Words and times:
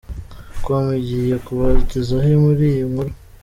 com 0.63 0.85
igiye 1.01 1.35
kubagezaho 1.45 2.29
muri 2.43 2.63
iyi 2.71 2.83
nkuru. 2.89 3.11